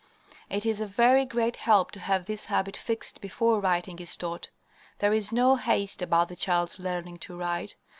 [0.49, 4.49] It is a very great help to have this habit fixed before writing is taught.
[4.97, 7.75] There is no haste about the child's learning to write.